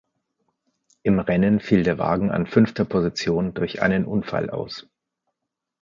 [1.03, 4.89] Im Rennen fiel der Wagen an fünfter Position durch einen Unfall aus.